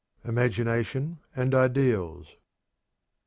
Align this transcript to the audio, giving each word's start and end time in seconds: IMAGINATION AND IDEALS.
IMAGINATION 0.27 1.19
AND 1.35 1.53
IDEALS. 1.53 2.35